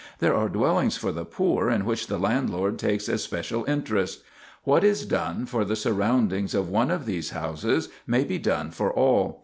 [0.17, 4.23] These are dwellings for the poor in which the landlord takes especial interest.
[4.63, 8.91] What is done for the surroundings of one of these houses, may be done for
[8.91, 9.39] all.